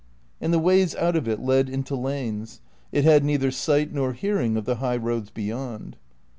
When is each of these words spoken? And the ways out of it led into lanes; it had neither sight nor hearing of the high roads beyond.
And 0.41 0.51
the 0.51 0.57
ways 0.57 0.95
out 0.95 1.15
of 1.15 1.27
it 1.27 1.39
led 1.39 1.69
into 1.69 1.95
lanes; 1.95 2.59
it 2.91 3.03
had 3.03 3.23
neither 3.23 3.51
sight 3.51 3.93
nor 3.93 4.13
hearing 4.13 4.57
of 4.57 4.65
the 4.65 4.77
high 4.77 4.97
roads 4.97 5.29
beyond. 5.29 5.95